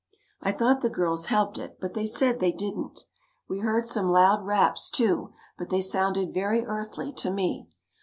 [0.41, 3.03] I thought the girls helped it but they said they didn't.
[3.47, 7.69] We heard some loud raps, too, but they sounded very earthly to me.